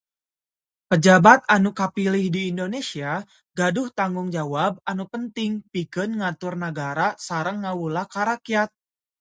Pejabat 0.91 1.39
anu 1.55 1.69
kapilih 1.81 2.25
di 2.35 2.41
Indonesia 2.53 3.13
gaduh 3.59 3.87
tanggung 3.99 4.29
jawab 4.37 4.73
anu 4.91 5.03
penting 5.13 5.51
pikeun 5.71 6.11
ngatur 6.25 6.53
nagara 6.63 7.09
sareng 7.27 7.57
ngawula 7.63 8.03
ka 8.13 8.21
rakyat. 8.33 8.69